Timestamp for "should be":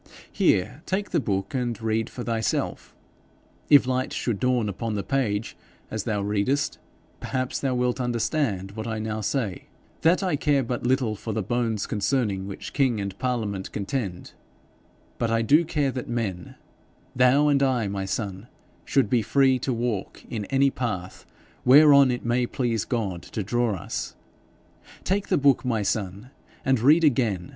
18.83-19.21